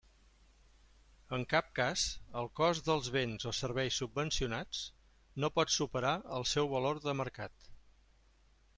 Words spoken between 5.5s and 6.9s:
pot superar el seu